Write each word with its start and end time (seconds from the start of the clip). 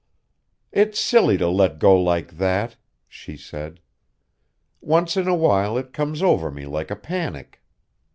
"It's 0.71 0.99
silly 0.99 1.37
to 1.37 1.47
let 1.47 1.77
go 1.77 1.95
like 1.95 2.39
that," 2.39 2.75
she 3.07 3.37
said. 3.37 3.79
"Once 4.81 5.15
in 5.15 5.27
awhile 5.27 5.77
it 5.77 5.93
comes 5.93 6.23
over 6.23 6.49
me 6.49 6.65
like 6.65 6.89
a 6.89 6.95
panic. 6.95 7.61